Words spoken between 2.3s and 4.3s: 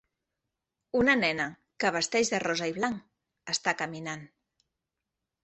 de rosa i blanc està caminant.